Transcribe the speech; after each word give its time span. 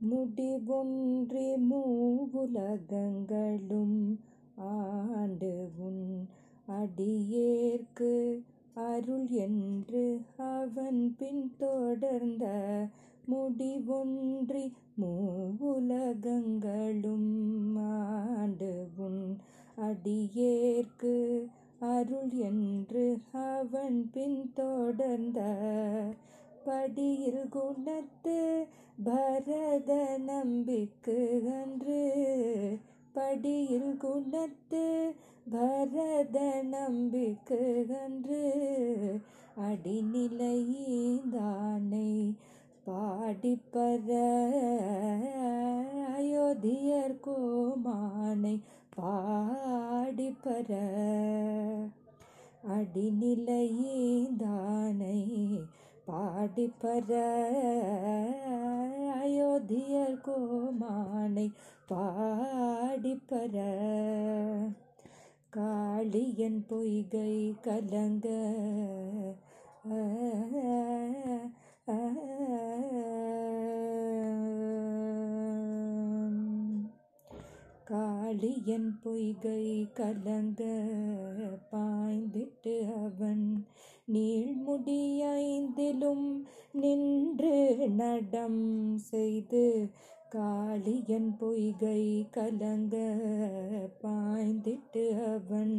முடிவொன்றி 0.00 1.46
மூவுலகங்களும் 1.70 2.52
ஆண்டு 4.68 5.50
உன் 5.78 6.04
அடியேற்கு 6.68 8.12
அருள் 8.86 9.26
என்று 9.38 10.04
அவன் 10.50 11.02
பின் 11.18 11.44
தொடர்ந்த 11.56 12.44
முடிவொன்றி 13.28 14.64
மூவுலகங்களும் 15.00 15.70
ஆண்டு 17.90 18.72
உன் 18.98 19.22
அடியேற்கு 19.80 21.14
அருள் 21.90 22.32
என்று 22.44 23.04
அவன் 23.44 24.00
பின் 24.12 24.40
தொடர்ந்த 24.54 25.40
படியில் 26.64 27.48
குணத்து 27.48 28.66
பரத 29.04 30.18
நம்பிக்கு 30.18 31.42
அன்று. 31.44 32.78
படியில் 33.12 33.96
குணத்து 33.96 35.14
பரத 35.50 36.62
நம்பிக்கு 36.62 37.86
அன்று. 38.04 38.52
அடிநிலையீந்தானை 39.60 42.34
பாடிப்பற 42.86 44.08
அயோத்தியர் 46.16 47.20
கோமானை 47.20 48.60
பாடிப்பர. 48.96 50.76
அடிநிலையீந்தானை 52.68 55.60
பாடிப்பர 56.10 57.10
அயோத்தியர் 59.20 60.16
கோமானை 60.20 61.46
பாடிப்பர 61.90 63.56
காளியன் 65.56 66.60
பொய்கை 66.68 67.34
கலங்க. 67.62 68.26
ஆ 69.90 69.98
காளியன் 77.90 78.90
பொய்கை 79.02 79.62
கலங்க 79.94 80.60
பாய்ந்திட்டு 81.70 82.74
அவன் 82.98 83.46
நீள்முடியைந்திலும் 84.12 85.08
நின்று 86.74 87.56
நடம் 87.96 88.62
செய்து 89.06 89.64
காளியன் 90.32 91.30
பொய்கை 91.40 92.02
கலங்க 92.30 92.96
பாய்ந்திட்டு 94.02 95.04
அவன் 95.28 95.76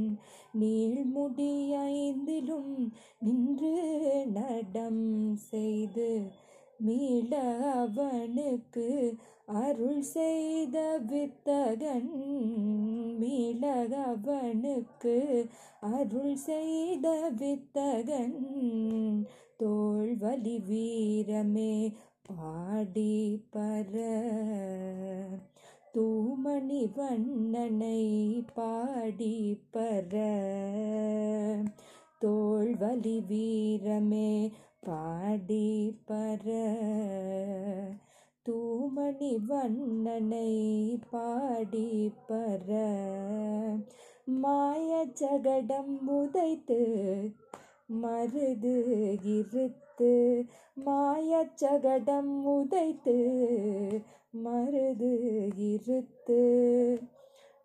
நீள்முடியைந்திலும் 0.60 1.54
நின்று 3.22 3.76
நடம் 4.34 5.04
செய்து 5.52 6.10
மீள 6.82 7.42
அவனுக்கு 7.72 9.16
அருள் 9.46 10.02
செய்த 10.02 11.00
வித்தகன். 11.08 12.12
மீள 13.18 13.88
அவனுக்கு 14.06 15.46
அருள் 15.82 16.36
செய்த 16.36 17.32
வித்தகன். 17.38 18.46
தோல்வலி 19.64 20.66
வீரமே 20.66 21.94
பாடி 22.22 23.46
பர. 23.56 23.94
தூமணி 25.94 26.94
வண்ணனை 26.96 28.44
பாடி 28.56 29.58
பர. 29.74 30.14
தோல்வலி 32.26 33.26
வீரமே 33.26 34.52
பாடி 34.84 35.66
பர 36.08 36.46
தூமணி 38.46 39.38
வண்ணனை 39.48 40.52
பாடி 41.12 42.12
பர 42.30 42.70
மாய 44.36 45.06
ஜகடம் 45.20 45.94
உதைத்து 46.10 46.80
மருது 48.02 48.76
இருத்து 49.38 50.12
மாய 50.76 51.46
ஜகடம் 51.62 52.34
உதைத்து 52.46 53.18
மருது 54.44 55.14
இருத்து. 55.56 56.42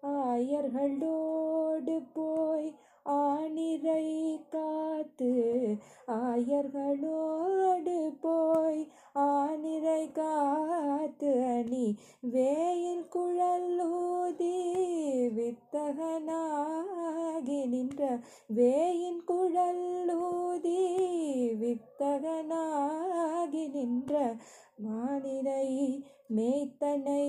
ஆயர்களோடு 0.02 1.96
போய் 2.12 2.72
ஆனிரை 3.14 4.06
காத்து 4.50 5.28
ஆயர்களோடு 6.16 7.96
போய் 8.22 8.80
ஆனிரை 9.24 10.12
காத்து 10.12 11.30
அணி 11.50 11.98
வேயில் 12.32 13.04
குழல்லூதி 13.14 14.56
வித்தகனாகி 15.36 16.30
நின்ற 17.66 18.18
வேயின் 18.50 19.22
குழல்லூதி 19.28 20.80
வித்தகனாகி 21.62 22.44
நின்ற 23.74 24.34
மானிரை 24.78 25.68
மேய்த்தனை 26.30 27.26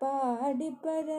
பாடிப்பர 0.00 1.10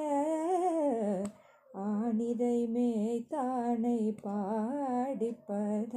ஆனிதை 1.77 2.67
மேய்த்தானை 2.73 4.15
பாடிப்பத. 4.23 5.93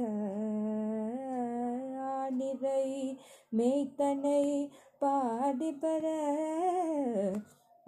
ஆனிதை 1.99 3.17
மேய்த்தனை 3.57 4.69
பாடிப்பத. 5.01 6.07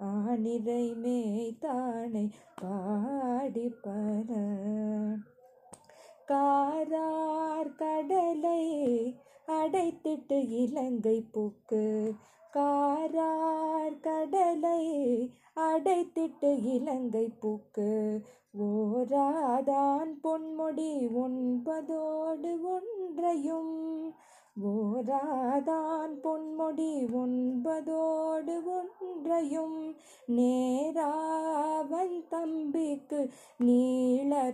ஆனிதை 0.00 0.94
மேய்த்தானை 1.04 2.30
பாடிப்பத. 2.62 4.30
காரார் 6.26 7.74
கடலை 7.74 8.62
அடைத்திட்டு 9.48 10.48
இலங்கை 10.48 11.24
பூக்கு. 11.32 12.12
காரார் 12.54 14.00
கடலை 14.00 15.30
அடைத்திட்டு 15.56 16.64
இலங்கை 16.64 17.30
பூக்கு. 17.40 18.20
ஓராதான் 18.60 20.18
பொன்முடி 20.24 21.08
ஒன்பதோடு 21.14 22.62
ஒன்றையும். 22.62 24.14
ஓராதான் 24.64 26.10
பொன்முடி 26.22 27.06
ஒன்பதோடு 27.12 28.62
ஒன்றையும். 28.64 29.94
நேராவன் 30.26 32.24
தம்பிக்கு 32.28 33.30
நீளரசைந்த 33.64 34.48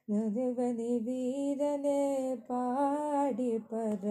நுழைவதி 0.09 0.91
வீரனே 0.99 2.01
பாடிப்பற 2.49 4.05